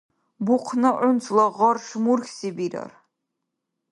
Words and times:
Бухъна 0.45 0.91
унцла 1.07 1.45
гъарш 1.57 1.87
мурхьси 2.03 2.49
бирар. 2.57 2.91